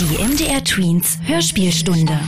[0.00, 2.20] Die MDR Tweens Hörspielstunde.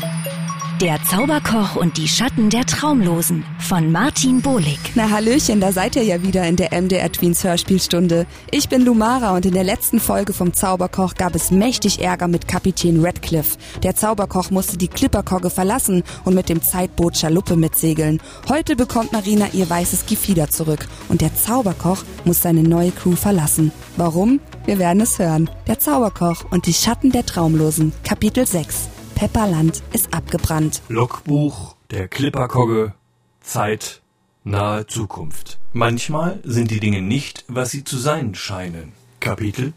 [0.80, 4.80] Der Zauberkoch und die Schatten der Traumlosen von Martin Bohlig.
[4.96, 8.27] Na Hallöchen, da seid ihr ja wieder in der MDR Tweens Hörspielstunde.
[8.51, 12.48] Ich bin Lumara und in der letzten Folge vom Zauberkoch gab es mächtig Ärger mit
[12.48, 13.56] Kapitän Radcliffe.
[13.84, 18.21] Der Zauberkoch musste die Clipperkogge verlassen und mit dem Zeitboot Schaluppe mitsegeln.
[18.48, 23.71] Heute bekommt Marina ihr weißes Gefieder zurück und der Zauberkoch muss seine neue Crew verlassen.
[23.96, 24.41] Warum?
[24.66, 25.48] Wir werden es hören.
[25.66, 27.93] Der Zauberkoch und die Schatten der Traumlosen.
[28.04, 28.88] Kapitel 6.
[29.14, 30.82] Pepperland ist abgebrannt.
[30.89, 32.95] Logbuch der Klipperkogge.
[33.41, 34.02] Zeit.
[34.45, 35.59] Nahe Zukunft.
[35.73, 38.93] Manchmal sind die Dinge nicht, was sie zu sein scheinen.
[39.19, 39.73] Kapitel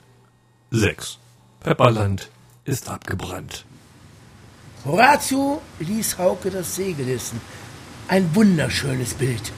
[0.71, 1.19] 6.
[1.61, 2.29] Pepperland
[2.65, 3.65] ist abgebrannt.
[4.85, 7.39] Horatio ließ Hauke das Segel hissen.
[8.07, 9.51] Ein wunderschönes Bild.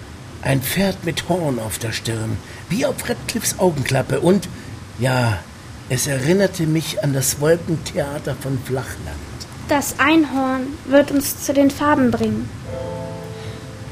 [0.44, 2.38] Ein Pferd mit Horn auf der Stirn,
[2.70, 4.20] wie auf Redcliffs Augenklappe.
[4.20, 4.48] Und,
[4.99, 5.38] ja,
[5.90, 9.36] es erinnerte mich an das Wolkentheater von Flachland.
[9.67, 12.50] Das Einhorn wird uns zu den Farben bringen.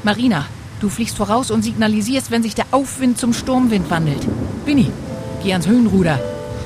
[0.02, 0.46] Marina,
[0.80, 4.26] du fliegst voraus und signalisierst, wenn sich der Aufwind zum Sturmwind wandelt.
[4.64, 4.92] Winnie,
[5.42, 6.20] geh ans Höhenruder.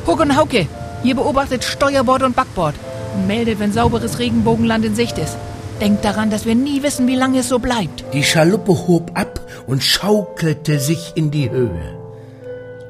[0.07, 0.67] Huck und Hauke,
[1.05, 2.75] ihr beobachtet Steuerbord und Backbord
[3.15, 5.37] und meldet, wenn sauberes Regenbogenland in Sicht ist.
[5.81, 8.05] Denkt daran, dass wir nie wissen, wie lange es so bleibt.
[8.13, 11.98] Die Schaluppe hob ab und schaukelte sich in die Höhe.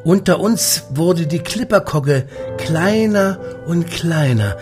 [0.05, 2.25] Unter uns wurde die Klipperkogge
[2.57, 4.57] kleiner und kleiner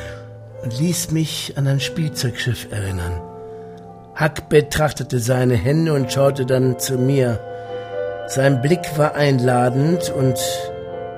[0.62, 3.20] und ließ mich an ein Spielzeugschiff erinnern.
[4.19, 7.39] Huck betrachtete seine Hände und schaute dann zu mir.
[8.29, 10.39] Sein Blick war einladend und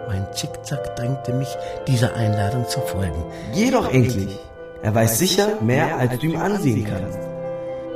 [0.09, 1.49] mein Zickzack drängte mich,
[1.87, 3.25] dieser Einladung zu folgen.
[3.55, 4.37] Geh doch endlich.
[4.83, 7.19] Er weiß sicher mehr, als du ihm ansehen kannst.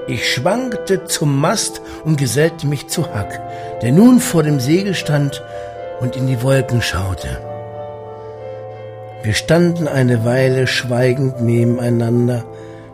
[0.06, 3.39] Ich schwankte zum Mast und gesellte mich zu Huck,
[3.83, 5.43] der nun vor dem Segel stand
[6.03, 7.41] und in die Wolken schaute.
[9.22, 12.44] Wir standen eine Weile schweigend nebeneinander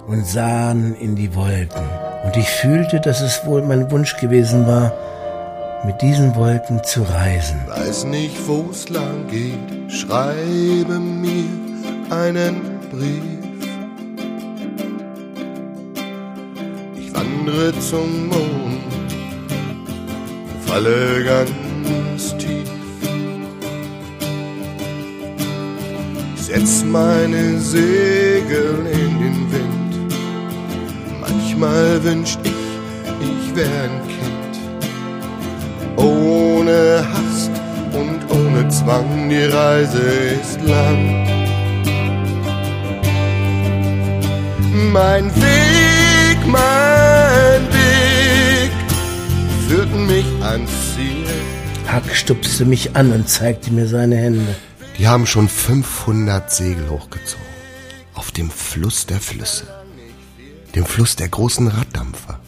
[0.06, 1.88] und sahen in die Wolken.
[2.24, 4.92] Und ich fühlte, dass es wohl mein Wunsch gewesen war,
[5.86, 7.60] mit diesen Wolken zu reisen.
[7.66, 11.48] Weiß nicht, wo's lang geht, schreibe mir
[12.10, 13.22] einen Brief.
[16.98, 18.82] Ich wandere zum Mond,
[20.66, 22.57] falle ganz tief.
[26.48, 30.14] Setz meine Segel in den Wind.
[31.20, 32.62] Manchmal wünscht ich,
[33.20, 34.54] ich wär ein Kind.
[35.96, 37.50] Ohne Hast
[37.92, 40.00] und ohne Zwang, die Reise
[40.40, 41.26] ist lang.
[44.92, 48.72] Mein Weg, mein Weg
[49.68, 51.26] führt mich ans Ziel.
[51.92, 54.54] Huck stupste mich an und zeigte mir seine Hände.
[54.98, 57.46] Die haben schon 500 Segel hochgezogen.
[58.14, 59.64] Auf dem Fluss der Flüsse.
[60.74, 62.40] Dem Fluss der großen Raddampfer.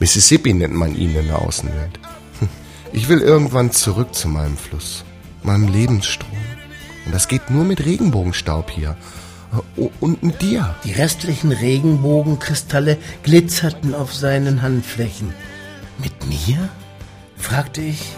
[0.00, 2.00] Mississippi nennt man ihn in der Außenwelt.
[2.90, 5.04] Ich will irgendwann zurück zu meinem Fluss,
[5.42, 6.32] meinem Lebensstrom.
[7.04, 8.96] Und das geht nur mit Regenbogenstaub hier.
[9.76, 10.74] Oh, Und mit dir.
[10.84, 15.34] Die restlichen Regenbogenkristalle glitzerten auf seinen Handflächen.
[15.98, 16.70] Mit mir?
[17.36, 18.14] fragte ich.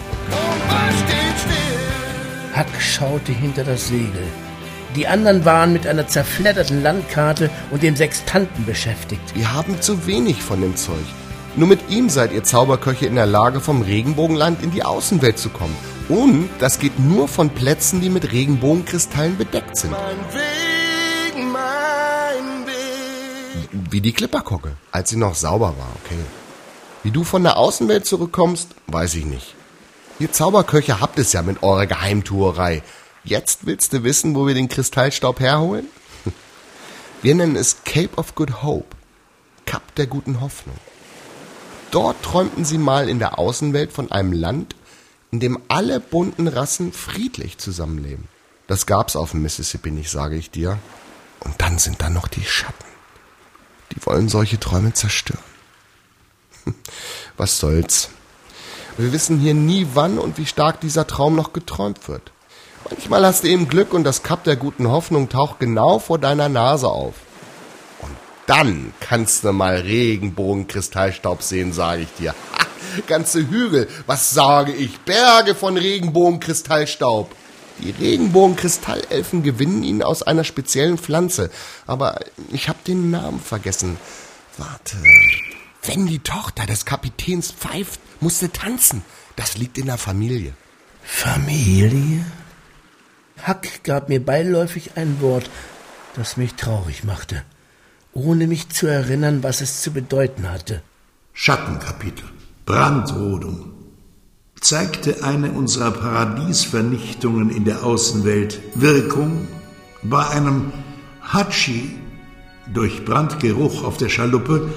[2.56, 4.26] Huck schaute hinter das Segel.
[4.96, 9.22] Die anderen waren mit einer zerfledderten Landkarte und dem Sextanten beschäftigt.
[9.34, 11.04] Wir haben zu wenig von dem Zeug.
[11.56, 15.48] Nur mit ihm seid ihr Zauberköche in der Lage, vom Regenbogenland in die Außenwelt zu
[15.48, 15.76] kommen.
[16.08, 19.92] Und das geht nur von Plätzen, die mit Regenbogenkristallen bedeckt sind.
[19.92, 23.68] Mein Weg, mein Weg.
[23.90, 26.18] Wie die Klipperkogge, als sie noch sauber war, okay.
[27.04, 29.54] Wie du von der Außenwelt zurückkommst, weiß ich nicht.
[30.20, 32.82] Ihr Zauberköche habt es ja mit eurer Geheimtuerei.
[33.24, 35.86] Jetzt willst du wissen, wo wir den Kristallstaub herholen?
[37.22, 38.94] Wir nennen es Cape of Good Hope.
[39.64, 40.76] Kap der guten Hoffnung.
[41.90, 44.76] Dort träumten sie mal in der Außenwelt von einem Land,
[45.30, 48.28] in dem alle bunten Rassen friedlich zusammenleben.
[48.66, 50.78] Das gab's auf dem Mississippi nicht, sage ich dir.
[51.40, 52.84] Und dann sind da noch die Schatten.
[53.92, 55.42] Die wollen solche Träume zerstören.
[57.38, 58.10] Was soll's?
[59.00, 62.32] Wir wissen hier nie, wann und wie stark dieser Traum noch geträumt wird.
[62.90, 66.50] Manchmal hast du eben Glück und das Kap der guten Hoffnung taucht genau vor deiner
[66.50, 67.14] Nase auf.
[68.02, 68.14] Und
[68.46, 72.34] dann kannst du mal Regenbogenkristallstaub sehen, sage ich dir.
[72.58, 72.66] Ha,
[73.06, 75.00] ganze Hügel, was sage ich?
[75.00, 77.34] Berge von Regenbogenkristallstaub.
[77.78, 81.50] Die Regenbogenkristallelfen gewinnen ihn aus einer speziellen Pflanze,
[81.86, 82.20] aber
[82.52, 83.96] ich habe den Namen vergessen.
[84.58, 84.98] Warte.
[85.84, 89.02] Wenn die Tochter des Kapitäns pfeift, musste tanzen.
[89.36, 90.52] Das liegt in der Familie.
[91.02, 92.24] Familie?
[93.46, 95.50] Huck gab mir beiläufig ein Wort,
[96.14, 97.42] das mich traurig machte,
[98.12, 100.82] ohne mich zu erinnern, was es zu bedeuten hatte.
[101.32, 102.28] Schattenkapitel,
[102.66, 103.72] Brandrodung,
[104.60, 109.48] zeigte eine unserer Paradiesvernichtungen in der Außenwelt Wirkung
[110.02, 110.72] bei einem
[111.22, 111.96] Hatschi
[112.72, 114.70] durch Brandgeruch auf der Schaluppe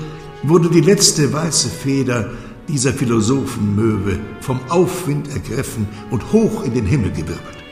[0.44, 2.32] wurde die letzte weiße Feder
[2.68, 7.64] dieser Philosophenmöwe vom Aufwind ergriffen und hoch in den Himmel gewirbelt.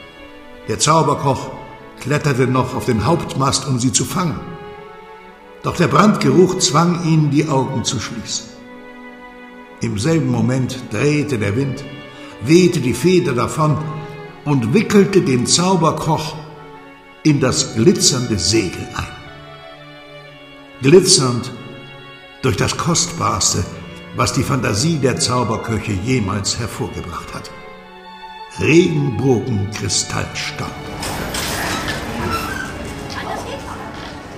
[0.67, 1.51] Der Zauberkoch
[1.99, 4.39] kletterte noch auf den Hauptmast, um sie zu fangen.
[5.63, 8.47] Doch der Brandgeruch zwang ihn, die Augen zu schließen.
[9.81, 11.83] Im selben Moment drehte der Wind,
[12.43, 13.77] wehte die Feder davon
[14.45, 16.35] und wickelte den Zauberkoch
[17.23, 19.07] in das glitzernde Segel ein.
[20.81, 21.51] Glitzernd
[22.41, 23.63] durch das Kostbarste,
[24.15, 27.49] was die Fantasie der Zauberköche jemals hervorgebracht hat.
[28.59, 30.67] Regenbogenkristallstaub.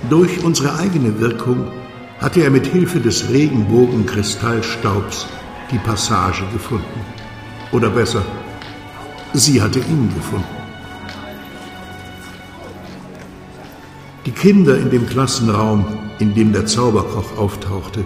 [0.08, 1.72] Durch unsere eigene Wirkung
[2.20, 5.26] hatte er mit Hilfe des Regenbogenkristallstaubs
[5.70, 7.00] die Passage gefunden.
[7.72, 8.22] Oder besser,
[9.32, 10.44] sie hatte ihn gefunden.
[14.24, 15.84] Die Kinder in dem Klassenraum,
[16.18, 18.04] in dem der Zauberkoch auftauchte,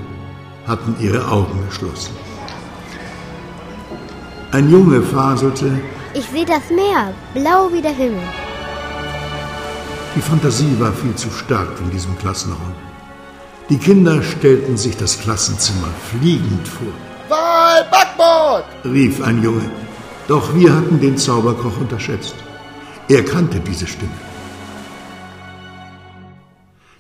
[0.69, 2.15] hatten ihre Augen geschlossen.
[4.53, 5.81] Ein Junge faselte,
[6.15, 8.29] Ich sehe das Meer, blau wie der Himmel.
[10.15, 12.75] Die Fantasie war viel zu stark in diesem Klassenraum.
[13.69, 16.94] Die Kinder stellten sich das Klassenzimmer fliegend vor.
[17.29, 18.64] Wahl, Backbord!
[18.85, 19.71] rief ein Junge.
[20.26, 22.35] Doch wir hatten den Zauberkoch unterschätzt.
[23.09, 24.19] Er kannte diese Stimme.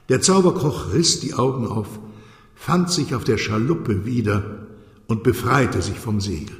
[0.08, 1.88] Der Zauberkoch riss die Augen auf,
[2.58, 4.66] fand sich auf der Schaluppe wieder
[5.06, 6.56] und befreite sich vom Segel.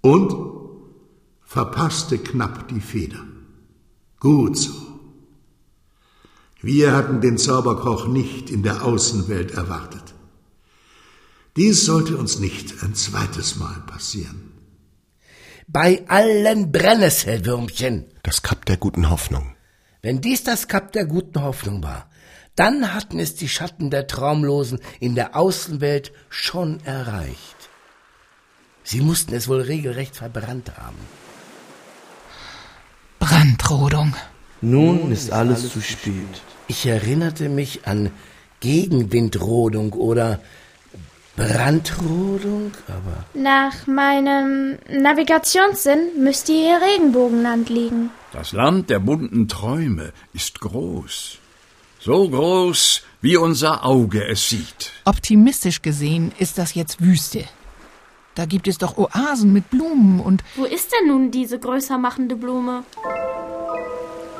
[0.00, 0.34] Und
[1.42, 3.20] verpasste knapp die Feder.
[4.18, 4.72] Gut so.
[6.60, 10.02] Wir hatten den Zauberkoch nicht in der Außenwelt erwartet.
[11.56, 14.52] Dies sollte uns nicht ein zweites Mal passieren.
[15.68, 18.06] Bei allen Brennnesselwürmchen.
[18.22, 19.54] Das Kap der guten Hoffnung.
[20.02, 22.10] Wenn dies das Kap der guten Hoffnung war,
[22.56, 27.56] dann hatten es die Schatten der Traumlosen in der Außenwelt schon erreicht.
[28.84, 30.98] Sie mussten es wohl regelrecht verbrannt haben.
[33.18, 34.14] Brandrodung.
[34.60, 36.42] Nun ist alles zu spät.
[36.68, 38.10] Ich erinnerte mich an
[38.60, 40.40] Gegenwindrodung oder
[41.36, 48.10] Brandrodung, aber Nach meinem Navigationssinn müsste hier Regenbogenland liegen.
[48.32, 51.38] Das Land der bunten Träume ist groß.
[52.04, 54.92] So groß, wie unser Auge es sieht.
[55.06, 57.44] Optimistisch gesehen ist das jetzt Wüste.
[58.34, 62.36] Da gibt es doch Oasen mit Blumen und Wo ist denn nun diese größer machende
[62.36, 62.84] Blume?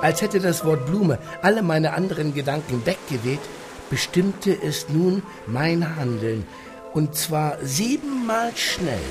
[0.03, 3.41] als hätte das Wort Blume alle meine anderen Gedanken weggeweht,
[3.89, 6.45] bestimmte es nun mein Handeln,
[6.93, 9.09] und zwar siebenmal schnell.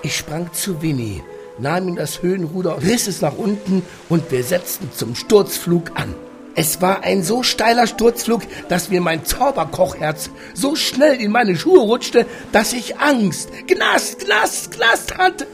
[0.00, 1.22] Ich sprang zu Winnie,
[1.58, 6.14] nahm ihm das Höhenruder, riss es nach unten und wir setzten zum Sturzflug an.
[6.56, 11.80] Es war ein so steiler Sturzflug, dass mir mein Zauberkochherz so schnell in meine Schuhe
[11.80, 15.46] rutschte, dass ich Angst, Gnast, Gnast, Gnast hatte.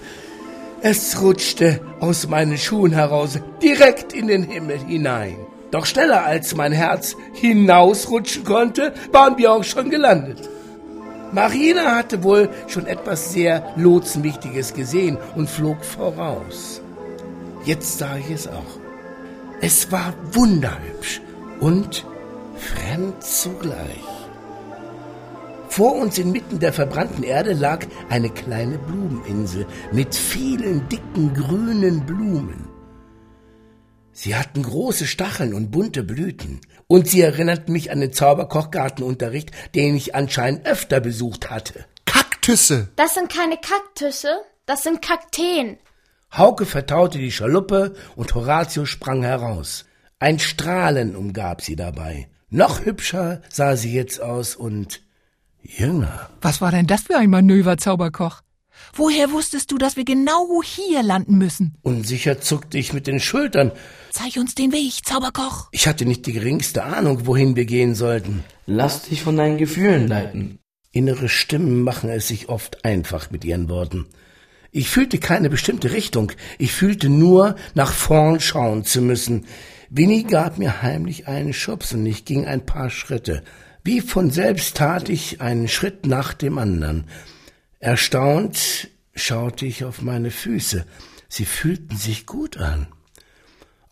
[0.82, 5.37] Es rutschte aus meinen Schuhen heraus, direkt in den Himmel hinein.
[5.70, 10.49] Doch schneller als mein Herz hinausrutschen konnte, waren wir auch schon gelandet.
[11.33, 16.83] Marina hatte wohl schon etwas sehr Lotsenwichtiges gesehen und flog voraus.
[17.64, 18.89] Jetzt sah ich es auch.
[19.62, 21.21] Es war wunderhübsch
[21.61, 22.07] und
[22.57, 24.09] fremd zugleich.
[25.69, 32.69] Vor uns inmitten der verbrannten Erde lag eine kleine Blumeninsel mit vielen dicken grünen Blumen.
[34.12, 39.95] Sie hatten große Stacheln und bunte Blüten, und sie erinnerten mich an den Zauberkochgartenunterricht, den
[39.95, 41.85] ich anscheinend öfter besucht hatte.
[42.07, 42.88] Kaktüsse!
[42.97, 45.79] Das sind keine Kaktusse, das sind Kakteen.
[46.32, 49.84] Hauke vertaute die Schaluppe und Horatio sprang heraus.
[50.18, 52.28] Ein Strahlen umgab sie dabei.
[52.50, 55.02] Noch hübscher sah sie jetzt aus und
[55.62, 56.30] jünger.
[56.40, 58.42] was war denn das für ein Manöver, Zauberkoch?
[58.94, 61.75] Woher wusstest du, dass wir genau hier landen müssen?
[61.82, 63.72] Unsicher zuckte ich mit den Schultern.
[64.10, 65.68] Zeig uns den Weg, Zauberkoch.
[65.70, 68.42] Ich hatte nicht die geringste Ahnung, wohin wir gehen sollten.
[68.66, 70.58] Lass dich von deinen Gefühlen leiten.
[70.92, 74.06] Innere Stimmen machen es sich oft einfach mit ihren Worten.
[74.72, 76.32] Ich fühlte keine bestimmte Richtung.
[76.58, 79.46] Ich fühlte nur, nach vorn schauen zu müssen.
[79.88, 83.42] Winnie gab mir heimlich einen Schubs und ich ging ein paar Schritte.
[83.82, 87.06] Wie von selbst tat ich einen Schritt nach dem anderen.
[87.80, 90.84] Erstaunt schaute ich auf meine Füße.
[91.28, 92.86] Sie fühlten sich gut an.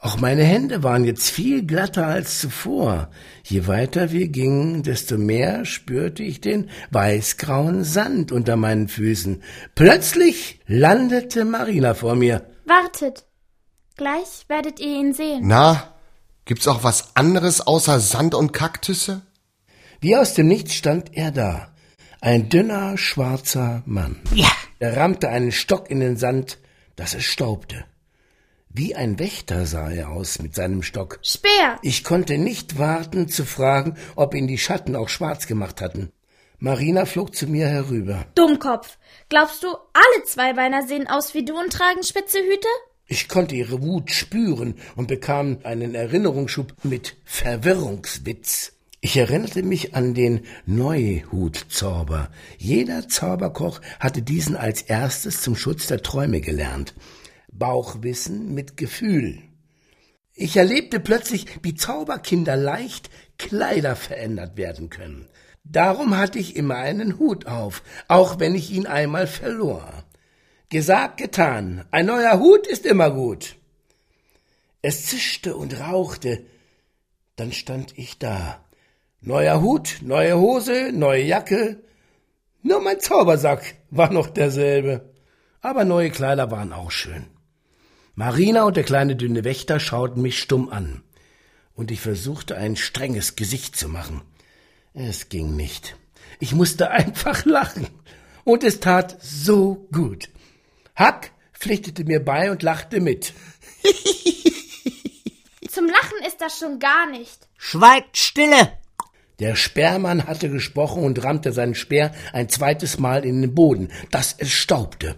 [0.01, 3.11] Auch meine Hände waren jetzt viel glatter als zuvor.
[3.43, 9.43] Je weiter wir gingen, desto mehr spürte ich den weißgrauen Sand unter meinen Füßen.
[9.75, 12.47] Plötzlich landete Marina vor mir.
[12.65, 13.25] Wartet.
[13.97, 15.41] Gleich werdet ihr ihn sehen.
[15.43, 15.95] Na,
[16.45, 19.23] gibt's auch was anderes außer Sand und Kaktüsse?
[20.01, 21.73] Wie aus dem Nichts stand er da.
[22.21, 24.21] Ein dünner, schwarzer Mann.
[24.33, 24.51] Ja.
[24.79, 26.59] Er rammte einen Stock in den Sand,
[26.95, 27.85] dass es staubte.
[28.79, 31.19] Wie ein Wächter sah er aus mit seinem Stock.
[31.25, 31.81] Speer!
[31.83, 36.13] Ich konnte nicht warten zu fragen, ob ihn die Schatten auch schwarz gemacht hatten.
[36.61, 38.27] Marina flog zu mir herüber.
[38.37, 38.97] Dummkopf!
[39.31, 42.69] Glaubst du, alle Zweibeiner sehen aus wie du und tragen spitze Hüte?
[43.09, 48.75] Ich konnte ihre Wut spüren und bekam einen Erinnerungsschub mit Verwirrungswitz.
[49.01, 52.31] Ich erinnerte mich an den Neuhutzauber.
[52.59, 56.95] Jeder Zauberkoch hatte diesen als erstes zum Schutz der Träume gelernt.
[57.53, 59.43] Bauchwissen mit Gefühl.
[60.35, 65.29] Ich erlebte plötzlich, wie Zauberkinder leicht Kleider verändert werden können.
[65.65, 70.05] Darum hatte ich immer einen Hut auf, auch wenn ich ihn einmal verlor.
[70.71, 71.85] Gesagt, getan.
[71.91, 73.57] Ein neuer Hut ist immer gut.
[74.81, 76.45] Es zischte und rauchte.
[77.37, 78.65] Dann stand ich da.
[79.21, 81.83] Neuer Hut, neue Hose, neue Jacke.
[82.63, 85.13] Nur mein Zaubersack war noch derselbe.
[85.61, 87.27] Aber neue Kleider waren auch schön.
[88.19, 91.05] Marina und der kleine dünne Wächter schauten mich stumm an.
[91.77, 94.23] Und ich versuchte ein strenges Gesicht zu machen.
[94.93, 95.95] Es ging nicht.
[96.41, 97.87] Ich musste einfach lachen.
[98.43, 100.31] Und es tat so gut.
[100.97, 103.35] Hack pflichtete mir bei und lachte mit.
[105.71, 107.47] Zum Lachen ist das schon gar nicht.
[107.57, 108.73] Schweigt stille!
[109.39, 114.35] Der Sperrmann hatte gesprochen und rammte seinen Speer ein zweites Mal in den Boden, dass
[114.37, 115.15] es staubte.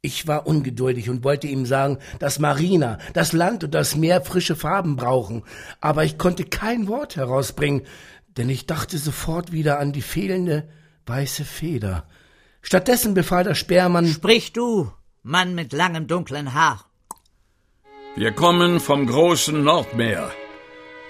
[0.00, 4.54] Ich war ungeduldig und wollte ihm sagen, dass Marina, das Land und das Meer frische
[4.54, 5.42] Farben brauchen,
[5.80, 7.82] aber ich konnte kein Wort herausbringen,
[8.36, 10.68] denn ich dachte sofort wieder an die fehlende
[11.06, 12.06] weiße Feder.
[12.62, 16.84] Stattdessen befahl der Sperrmann Sprich du, Mann mit langem dunklen Haar.
[18.14, 20.30] Wir kommen vom großen Nordmeer.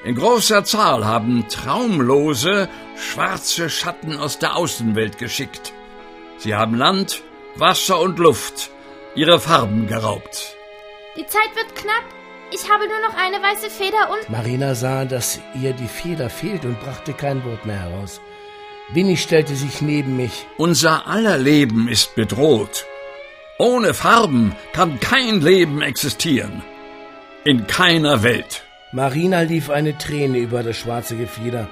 [0.04, 5.72] In großer Zahl haben traumlose, schwarze Schatten aus der Außenwelt geschickt.
[6.38, 7.22] Sie haben Land,
[7.56, 8.70] Wasser und Luft,
[9.18, 10.56] ihre Farben geraubt.
[11.16, 12.04] Die Zeit wird knapp.
[12.52, 14.30] Ich habe nur noch eine weiße Feder und.
[14.30, 18.20] Marina sah, dass ihr die Feder fehlt und brachte kein Wort mehr heraus.
[18.94, 20.46] Winnie stellte sich neben mich.
[20.56, 22.86] Unser aller Leben ist bedroht.
[23.58, 26.62] Ohne Farben kann kein Leben existieren.
[27.44, 28.62] In keiner Welt.
[28.92, 31.68] Marina lief eine Träne über das schwarze Gefieder.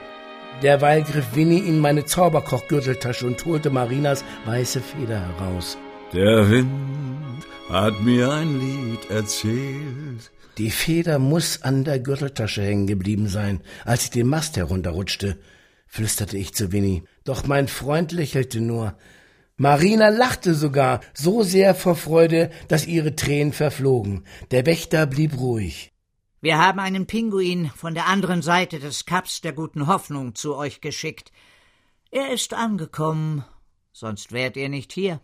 [0.63, 5.79] Derweil griff Winnie in meine Zauberkochgürteltasche und holte Marinas weiße Feder heraus.
[6.13, 7.06] Der Wind
[7.69, 10.31] hat mir ein Lied erzählt.
[10.59, 15.39] Die Feder muss an der Gürteltasche hängen geblieben sein, als ich den Mast herunterrutschte,
[15.87, 17.05] flüsterte ich zu Winnie.
[17.25, 18.97] Doch mein Freund lächelte nur.
[19.57, 24.25] Marina lachte sogar, so sehr vor Freude, dass ihre Tränen verflogen.
[24.51, 25.93] Der Wächter blieb ruhig.
[26.41, 30.81] Wir haben einen Pinguin von der anderen Seite des Kaps der guten Hoffnung zu euch
[30.81, 31.33] geschickt.
[32.11, 33.45] Er ist angekommen,
[33.93, 35.21] sonst wärt ihr nicht hier.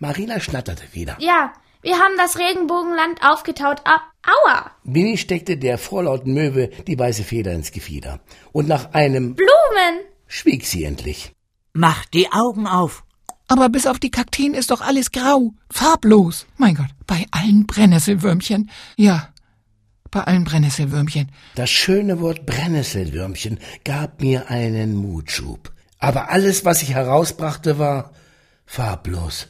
[0.00, 1.18] Marina schnatterte wieder.
[1.20, 1.52] Ja,
[1.82, 4.00] wir haben das Regenbogenland aufgetaut ab.
[4.24, 4.70] Aua!
[4.82, 8.20] Winnie steckte der vorlauten Möwe die weiße Feder ins Gefieder.
[8.52, 11.32] Und nach einem Blumen schwieg sie endlich.
[11.74, 13.04] Macht die Augen auf.
[13.46, 16.46] Aber bis auf die Kakteen ist doch alles grau, farblos.
[16.56, 18.70] Mein Gott, bei allen Brennnesselwürmchen.
[18.96, 19.28] Ja,
[20.10, 21.30] bei allen Brennnesselwürmchen.
[21.56, 25.72] Das schöne Wort Brennnesselwürmchen gab mir einen Mutschub.
[25.98, 28.12] Aber alles, was ich herausbrachte, war
[28.64, 29.48] farblos.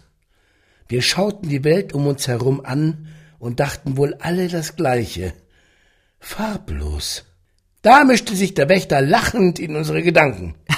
[0.90, 3.06] Wir schauten die Welt um uns herum an
[3.38, 5.32] und dachten wohl alle das Gleiche.
[6.18, 7.25] Farblos.
[7.80, 10.56] Da mischte sich der Wächter lachend in unsere Gedanken.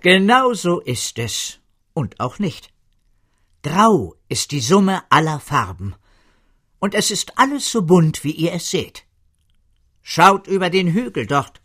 [0.00, 1.58] Genau so ist es.
[1.92, 2.70] Und auch nicht.
[3.62, 5.94] Grau ist die Summe aller Farben.
[6.78, 9.04] Und es ist alles so bunt, wie ihr es seht.
[10.00, 11.60] Schaut über den Hügel dort.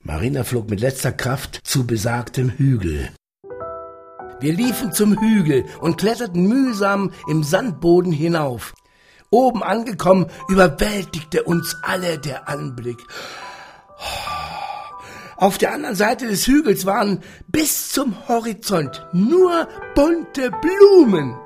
[0.00, 3.10] Marina flog mit letzter Kraft zu besagtem Hügel.
[4.40, 8.74] Wir liefen zum Hügel und kletterten mühsam im Sandboden hinauf.
[9.28, 12.98] Oben angekommen, überwältigte uns alle der Anblick.
[15.36, 21.36] Auf der anderen Seite des Hügels waren bis zum Horizont nur bunte Blumen.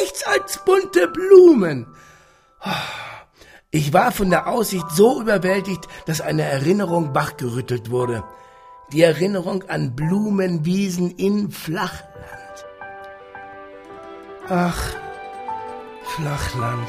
[0.00, 1.86] Nichts als bunte Blumen.
[3.70, 8.24] Ich war von der Aussicht so überwältigt, dass eine Erinnerung wachgerüttelt wurde.
[8.92, 12.09] Die Erinnerung an Blumenwiesen in Flachland.
[14.52, 14.96] Ach,
[16.02, 16.88] Flachland.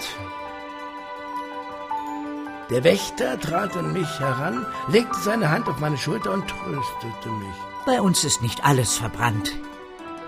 [2.71, 7.55] Der Wächter trat an mich heran, legte seine Hand auf meine Schulter und tröstete mich.
[7.85, 9.51] Bei uns ist nicht alles verbrannt.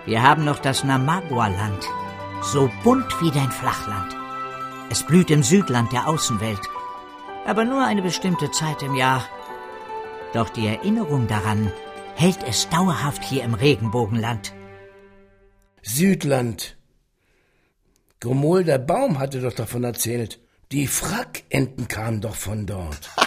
[0.05, 1.83] Wir haben noch das Namagua-Land,
[2.43, 4.15] so bunt wie dein Flachland.
[4.91, 6.61] Es blüht im Südland der Außenwelt,
[7.47, 9.25] aber nur eine bestimmte Zeit im Jahr.
[10.33, 11.71] Doch die Erinnerung daran
[12.13, 14.53] hält es dauerhaft hier im Regenbogenland.
[15.81, 16.77] Südland.
[18.23, 20.39] Gromol der Baum hatte doch davon erzählt.
[20.71, 23.09] Die Frackenten kamen doch von dort.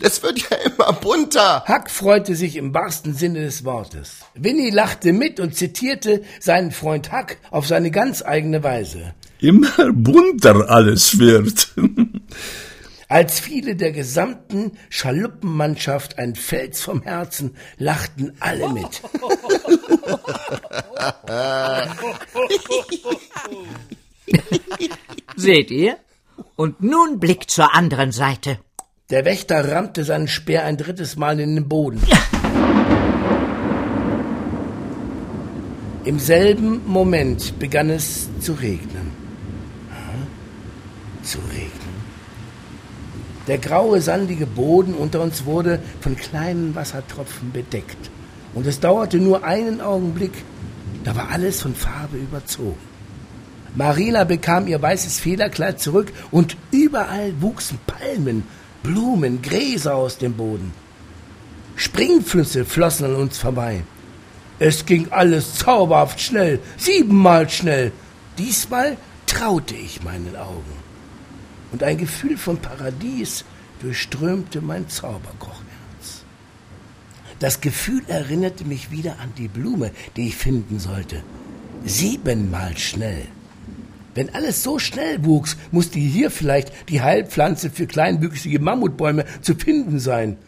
[0.00, 1.62] Das wird ja immer bunter.
[1.64, 4.16] Hack freute sich im wahrsten Sinne des Wortes.
[4.34, 9.14] Winnie lachte mit und zitierte seinen Freund Hack auf seine ganz eigene Weise.
[9.38, 11.72] Immer bunter alles wird.
[13.08, 19.02] Als viele der gesamten Schaluppenmannschaft ein Fels vom Herzen, lachten alle mit.
[25.36, 25.96] Seht ihr?
[26.56, 28.58] Und nun Blick zur anderen Seite.
[29.10, 32.00] Der Wächter rammte seinen Speer ein drittes Mal in den Boden.
[36.04, 39.12] Im selben Moment begann es zu regnen.
[41.22, 41.96] Zu regnen.
[43.46, 48.10] Der graue, sandige Boden unter uns wurde von kleinen Wassertropfen bedeckt.
[48.54, 50.32] Und es dauerte nur einen Augenblick,
[51.04, 52.95] da war alles von Farbe überzogen.
[53.76, 58.44] Marina bekam ihr weißes Federkleid zurück und überall wuchsen Palmen,
[58.82, 60.72] Blumen, Gräser aus dem Boden.
[61.76, 63.84] Springflüsse flossen an uns vorbei.
[64.58, 67.92] Es ging alles zauberhaft schnell, siebenmal schnell.
[68.38, 70.72] Diesmal traute ich meinen Augen.
[71.70, 73.44] Und ein Gefühl von Paradies
[73.82, 76.24] durchströmte mein Zauberkochherz.
[77.40, 81.22] Das Gefühl erinnerte mich wieder an die Blume, die ich finden sollte.
[81.84, 83.26] Siebenmal schnell.
[84.16, 90.00] Wenn alles so schnell wuchs, musste hier vielleicht die Heilpflanze für kleinwüchsige Mammutbäume zu finden
[90.00, 90.38] sein.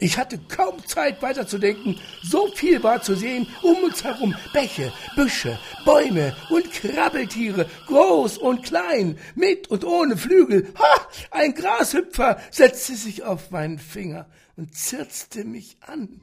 [0.00, 1.96] Ich hatte kaum Zeit weiterzudenken.
[2.24, 4.34] So viel war zu sehen um uns herum.
[4.52, 10.66] Bäche, Büsche, Bäume und Krabbeltiere, groß und klein, mit und ohne Flügel.
[10.76, 11.08] Ha!
[11.30, 16.20] Ein Grashüpfer setzte sich auf meinen Finger und zirzte mich an.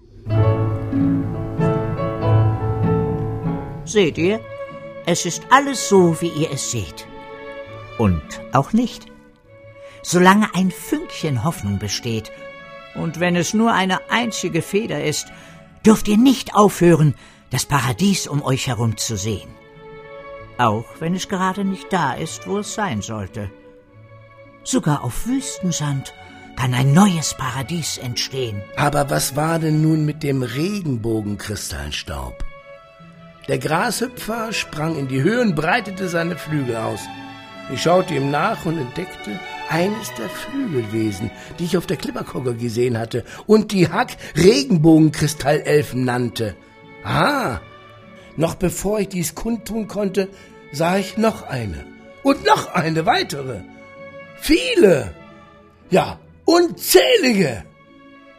[3.85, 4.41] Seht ihr?
[5.05, 7.07] Es ist alles so, wie ihr es seht.
[7.97, 8.21] Und
[8.53, 9.07] auch nicht.
[10.03, 12.31] Solange ein Fünkchen Hoffnung besteht,
[12.95, 15.27] und wenn es nur eine einzige Feder ist,
[15.85, 17.15] dürft ihr nicht aufhören,
[17.49, 19.49] das Paradies um euch herum zu sehen.
[20.57, 23.49] Auch wenn es gerade nicht da ist, wo es sein sollte.
[24.63, 26.13] Sogar auf Wüstensand
[26.55, 28.61] kann ein neues Paradies entstehen.
[28.75, 32.45] Aber was war denn nun mit dem Regenbogenkristallstaub?
[33.47, 37.01] Der Grashüpfer sprang in die Höhe und breitete seine Flügel aus.
[37.73, 42.97] Ich schaute ihm nach und entdeckte eines der Flügelwesen, die ich auf der Klipperkogge gesehen
[42.97, 46.55] hatte und die Hack Regenbogenkristallelfen nannte.
[47.03, 47.59] Ah,
[48.35, 50.27] noch bevor ich dies kundtun konnte,
[50.71, 51.85] sah ich noch eine
[52.23, 53.61] und noch eine weitere.
[54.39, 55.13] Viele,
[55.89, 57.63] ja, unzählige.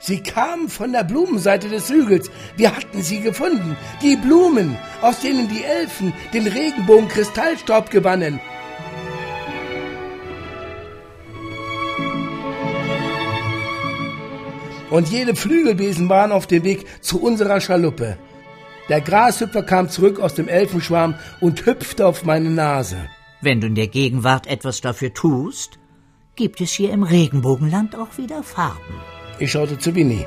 [0.04, 2.28] Sie kamen von der Blumenseite des Hügels.
[2.56, 3.76] Wir hatten sie gefunden.
[4.02, 8.40] Die Blumen, aus denen die Elfen den Regenbogenkristallstaub gewannen.
[14.90, 18.18] Und jede Flügelwesen waren auf dem Weg zu unserer Schaluppe.
[18.88, 22.96] Der Grashüpfer kam zurück aus dem Elfenschwarm und hüpfte auf meine Nase.
[23.40, 25.78] Wenn du in der Gegenwart etwas dafür tust,
[26.34, 29.11] gibt es hier im Regenbogenland auch wieder Farben.
[29.42, 30.24] Ich schaute zu Winnie.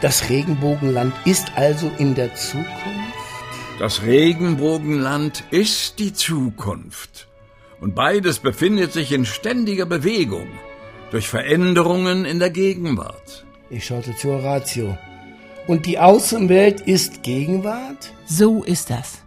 [0.00, 2.70] Das Regenbogenland ist also in der Zukunft?
[3.80, 7.26] Das Regenbogenland ist die Zukunft.
[7.80, 10.46] Und beides befindet sich in ständiger Bewegung
[11.10, 13.44] durch Veränderungen in der Gegenwart.
[13.70, 14.96] Ich schaute zu Horatio.
[15.66, 18.12] Und die Außenwelt ist Gegenwart?
[18.24, 19.18] So ist das.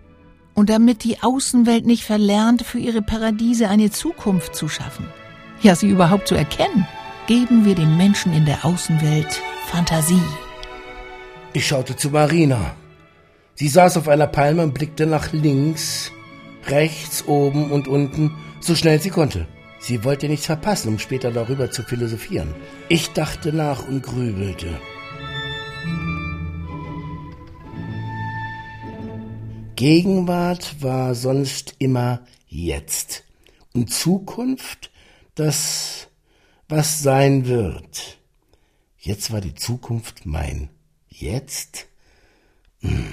[0.54, 5.06] Und damit die Außenwelt nicht verlernt, für ihre Paradiese eine Zukunft zu schaffen,
[5.62, 6.88] ja sie überhaupt zu erkennen,
[7.28, 10.22] geben wir den Menschen in der Außenwelt Fantasie.
[11.54, 12.76] Ich schaute zu Marina.
[13.56, 16.12] Sie saß auf einer Palme und blickte nach links,
[16.68, 19.48] rechts, oben und unten, so schnell sie konnte.
[19.80, 22.54] Sie wollte nichts verpassen, um später darüber zu philosophieren.
[22.90, 24.80] Ich dachte nach und grübelte.
[29.76, 33.24] Gegenwart war sonst immer jetzt
[33.74, 34.90] und Zukunft
[35.36, 36.08] das
[36.68, 38.18] was sein wird.
[38.98, 40.70] Jetzt war die Zukunft mein
[41.10, 41.88] Jetzt?
[42.80, 43.06] Hm.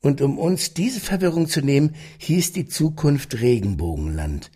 [0.00, 4.50] Und um uns diese Verwirrung zu nehmen, hieß die Zukunft Regenbogenland.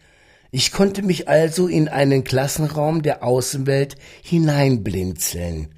[0.51, 5.75] Ich konnte mich also in einen Klassenraum der Außenwelt hineinblinzeln,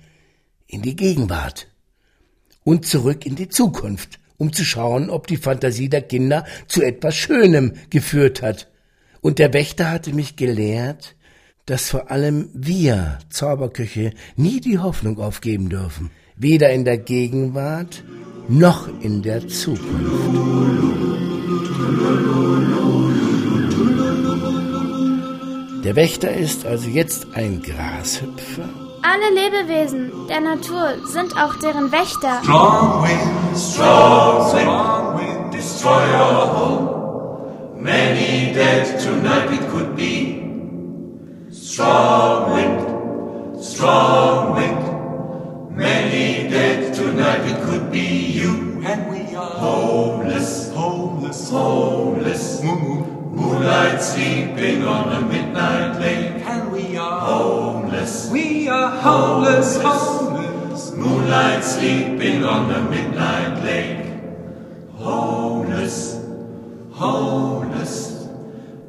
[0.67, 1.69] in die Gegenwart
[2.65, 7.17] und zurück in die Zukunft, um zu schauen, ob die Fantasie der Kinder zu etwas
[7.17, 8.71] Schönem geführt hat.
[9.21, 11.17] Und der Wächter hatte mich gelehrt,
[11.69, 18.03] dass vor allem wir Zauberköche nie die Hoffnung aufgeben dürfen, weder in der Gegenwart
[18.49, 19.85] noch in der Zukunft.
[25.85, 28.69] Der Wächter ist also jetzt ein Grashüpfer.
[29.03, 32.41] Alle Lebewesen der Natur sind auch deren Wächter.
[32.43, 37.81] Strong wind, strong wind, destroy our home.
[37.81, 40.38] Many dead tonight it could be.
[41.69, 48.09] Strong wind, strong wind, many dead tonight it could be
[48.41, 48.81] you.
[48.87, 52.63] And we are homeless, homeless, homeless.
[52.63, 56.43] Moonlight sleeping on a midnight lake.
[56.47, 58.31] And we are homeless.
[58.33, 60.93] We are homeless, homeless.
[60.93, 64.07] Moonlight sleeping on a midnight lake.
[64.97, 66.19] Homeless,
[66.93, 68.09] homeless.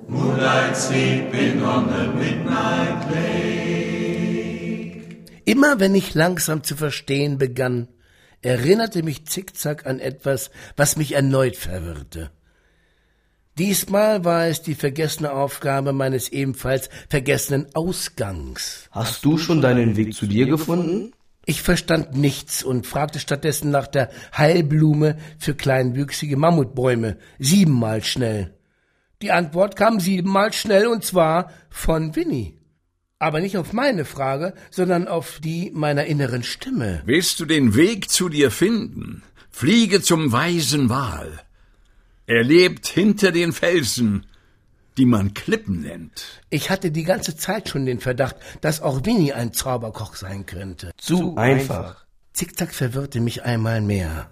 [0.08, 1.49] Moonlight sleeping
[5.46, 7.88] Immer wenn ich langsam zu verstehen begann,
[8.42, 12.32] erinnerte mich Zickzack an etwas, was mich erneut verwirrte.
[13.58, 18.88] Diesmal war es die vergessene Aufgabe meines ebenfalls vergessenen Ausgangs.
[18.92, 21.12] Hast du schon deinen Weg zu dir gefunden?
[21.46, 28.54] Ich verstand nichts und fragte stattdessen nach der Heilblume für kleinwüchsige Mammutbäume, siebenmal schnell.
[29.22, 32.58] Die Antwort kam siebenmal schnell und zwar von Winnie.
[33.20, 37.02] Aber nicht auf meine Frage, sondern auf die meiner inneren Stimme.
[37.06, 39.24] Willst du den Weg zu dir finden?
[39.52, 41.42] Fliege zum weisen Wal.
[42.28, 44.26] Er lebt hinter den Felsen,
[44.98, 46.42] die man Klippen nennt.
[46.50, 50.92] Ich hatte die ganze Zeit schon den Verdacht, dass auch Winnie ein Zauberkoch sein könnte.
[50.96, 52.06] Zu einfach.
[52.32, 54.32] Zickzack verwirrte mich einmal mehr.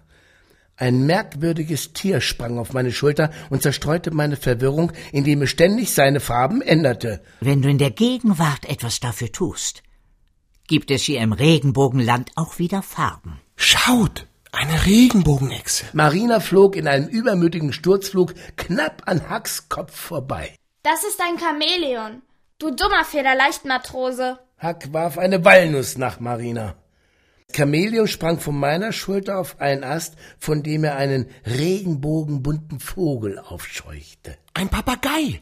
[0.78, 6.20] Ein merkwürdiges Tier sprang auf meine Schulter und zerstreute meine Verwirrung, indem es ständig seine
[6.20, 7.22] Farben änderte.
[7.42, 9.82] Wenn du in der Gegenwart etwas dafür tust,
[10.68, 13.40] gibt es hier im Regenbogenland auch wieder Farben.
[13.56, 14.28] Schaut!
[14.52, 15.86] Eine Regenbogenechse.
[15.94, 20.56] Marina flog in einem übermütigen Sturzflug knapp an Hacks Kopf vorbei.
[20.84, 22.22] Das ist ein Chamäleon.
[22.58, 24.40] Du dummer Federleichtmatrose.
[24.58, 26.76] Hack warf eine Walnuss nach Marina.
[27.54, 34.38] Chamäleon sprang von meiner Schulter auf einen Ast, von dem er einen regenbogenbunten Vogel aufscheuchte.
[34.54, 35.42] Ein Papagei.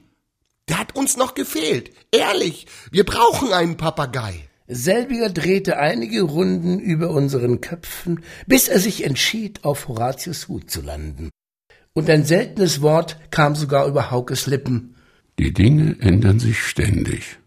[0.69, 1.91] Der hat uns noch gefehlt.
[2.11, 4.47] Ehrlich, wir brauchen einen Papagei.
[4.67, 10.81] Selbiger drehte einige Runden über unseren Köpfen, bis er sich entschied, auf Horatius Hut zu
[10.81, 11.29] landen.
[11.93, 14.95] Und ein seltenes Wort kam sogar über Haukes Lippen.
[15.37, 17.37] Die Dinge ändern sich ständig.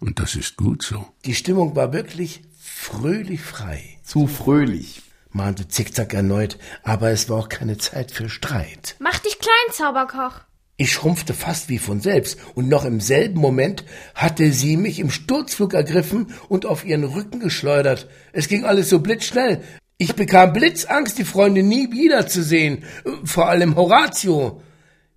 [0.00, 1.06] Und das ist gut so.
[1.24, 2.42] Die Stimmung war wirklich
[2.84, 3.82] fröhlich frei.
[4.02, 8.96] Zu fröhlich, mahnte Zickzack erneut, aber es war auch keine Zeit für Streit.
[8.98, 10.40] Mach dich klein, Zauberkoch.
[10.76, 15.10] Ich schrumpfte fast wie von selbst, und noch im selben Moment hatte sie mich im
[15.10, 18.06] Sturzflug ergriffen und auf ihren Rücken geschleudert.
[18.32, 19.62] Es ging alles so blitzschnell.
[19.96, 22.84] Ich bekam Blitzangst, die Freunde nie wiederzusehen,
[23.24, 24.60] vor allem Horatio.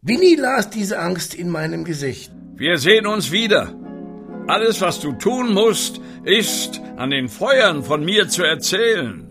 [0.02, 2.32] Winnie las diese Angst in meinem Gesicht.
[2.56, 3.76] Wir sehen uns wieder.
[4.48, 9.28] Alles, was du tun musst, ist, an den Feuern von mir zu erzählen.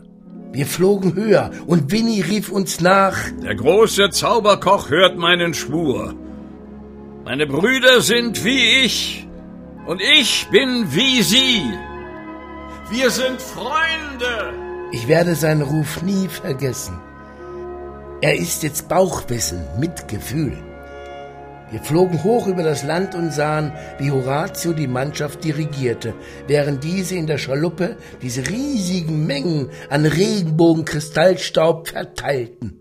[0.53, 3.17] Wir flogen höher und Winnie rief uns nach.
[3.43, 6.15] Der große Zauberkoch hört meinen Schwur.
[7.25, 9.27] Meine Brüder sind wie ich
[9.87, 11.63] und ich bin wie sie.
[12.91, 14.53] Wir sind Freunde.
[14.93, 17.01] Ich werde seinen Ruf nie vergessen.
[18.21, 20.57] Er ist jetzt Bauchwissen mit Gefühl.
[21.71, 26.15] Wir flogen hoch über das Land und sahen, wie Horatio die Mannschaft dirigierte,
[26.47, 32.79] während diese in der Schaluppe diese riesigen Mengen an Regenbogenkristallstaub verteilten.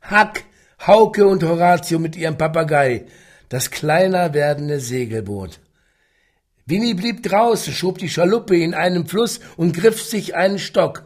[0.00, 0.44] Hack,
[0.86, 3.06] Hauke und Horatio mit ihrem Papagei,
[3.50, 5.60] das kleiner werdende Segelboot.
[6.64, 11.04] Winnie blieb draußen, schob die Schaluppe in einen Fluss und griff sich einen Stock.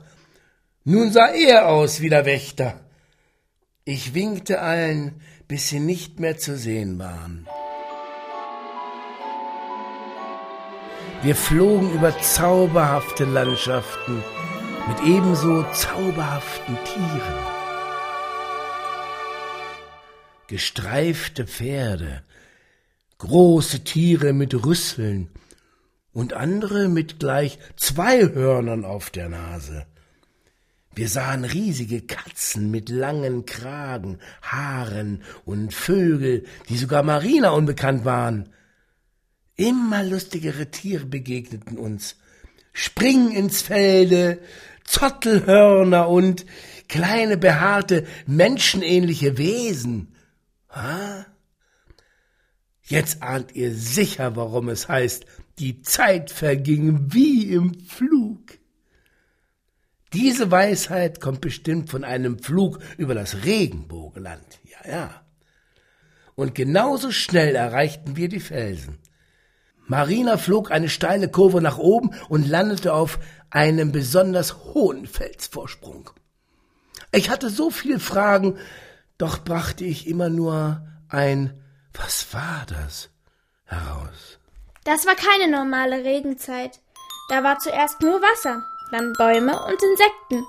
[0.84, 2.80] Nun sah er aus wie der Wächter.
[3.84, 7.44] Ich winkte allen, bis sie nicht mehr zu sehen waren.
[11.22, 14.22] Wir flogen über zauberhafte Landschaften
[14.86, 17.46] mit ebenso zauberhaften Tieren.
[20.46, 22.22] Gestreifte Pferde,
[23.18, 25.30] große Tiere mit Rüsseln
[26.12, 29.84] und andere mit gleich zwei Hörnern auf der Nase.
[30.94, 38.48] Wir sahen riesige Katzen mit langen Kragen, Haaren und Vögel, die sogar Marina unbekannt waren.
[39.54, 42.16] Immer lustigere Tiere begegneten uns.
[42.72, 44.40] Spring ins Felde,
[44.84, 46.44] Zottelhörner und
[46.88, 50.16] kleine behaarte, menschenähnliche Wesen.
[50.70, 51.26] Ha?
[52.82, 55.24] Jetzt ahnt ihr sicher, warum es heißt,
[55.60, 58.59] die Zeit verging wie im Flug.
[60.12, 64.60] Diese Weisheit kommt bestimmt von einem Flug über das Regenbogenland.
[64.64, 65.22] Ja, ja.
[66.34, 68.98] Und genauso schnell erreichten wir die Felsen.
[69.86, 73.18] Marina flog eine steile Kurve nach oben und landete auf
[73.50, 76.10] einem besonders hohen Felsvorsprung.
[77.12, 78.58] Ich hatte so viele Fragen,
[79.18, 81.60] doch brachte ich immer nur ein
[81.92, 83.10] Was war das
[83.64, 84.38] heraus.
[84.84, 86.80] Das war keine normale Regenzeit.
[87.28, 90.46] Da war zuerst nur Wasser, dann Bäume und Insekten.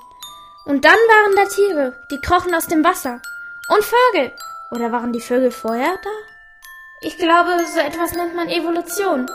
[0.66, 3.22] Und dann waren da Tiere, die krochen aus dem Wasser.
[3.68, 4.32] Und Vögel.
[4.72, 6.10] Oder waren die Vögel vorher da?
[7.02, 9.30] Ich glaube, so etwas nennt man Evolution.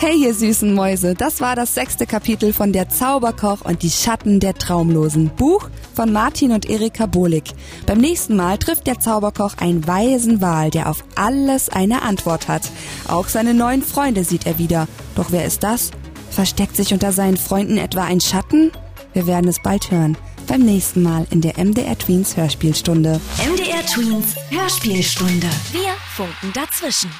[0.00, 4.38] Hey ihr süßen Mäuse, das war das sechste Kapitel von Der Zauberkoch und die Schatten
[4.38, 5.28] der Traumlosen.
[5.36, 7.52] Buch von Martin und Erika Bohlig.
[7.84, 12.62] Beim nächsten Mal trifft der Zauberkoch einen weisen Wal, der auf alles eine Antwort hat.
[13.08, 14.86] Auch seine neuen Freunde sieht er wieder.
[15.16, 15.90] Doch wer ist das?
[16.30, 18.70] Versteckt sich unter seinen Freunden etwa ein Schatten?
[19.14, 20.16] Wir werden es bald hören.
[20.46, 23.20] Beim nächsten Mal in der MDR Tweens Hörspielstunde.
[23.44, 25.48] MDR Tweens Hörspielstunde.
[25.72, 27.10] Wir funken dazwischen.